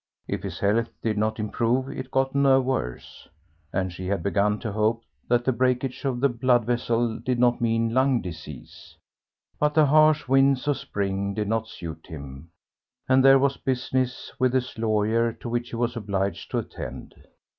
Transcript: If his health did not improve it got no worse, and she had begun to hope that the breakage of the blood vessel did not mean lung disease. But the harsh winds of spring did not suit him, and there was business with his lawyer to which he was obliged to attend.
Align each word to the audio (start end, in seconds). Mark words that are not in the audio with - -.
If 0.27 0.41
his 0.41 0.57
health 0.57 0.89
did 1.03 1.15
not 1.19 1.39
improve 1.39 1.87
it 1.87 2.09
got 2.09 2.33
no 2.33 2.59
worse, 2.59 3.27
and 3.71 3.93
she 3.93 4.07
had 4.07 4.23
begun 4.23 4.57
to 4.61 4.71
hope 4.71 5.03
that 5.27 5.45
the 5.45 5.51
breakage 5.51 6.05
of 6.05 6.21
the 6.21 6.27
blood 6.27 6.65
vessel 6.65 7.19
did 7.19 7.37
not 7.37 7.61
mean 7.61 7.93
lung 7.93 8.19
disease. 8.19 8.97
But 9.59 9.75
the 9.75 9.85
harsh 9.85 10.27
winds 10.27 10.67
of 10.67 10.77
spring 10.77 11.35
did 11.35 11.47
not 11.47 11.67
suit 11.67 12.07
him, 12.07 12.49
and 13.07 13.23
there 13.23 13.37
was 13.37 13.57
business 13.57 14.33
with 14.39 14.53
his 14.55 14.75
lawyer 14.75 15.31
to 15.33 15.47
which 15.47 15.69
he 15.69 15.75
was 15.75 15.95
obliged 15.95 16.49
to 16.49 16.57
attend. 16.57 17.13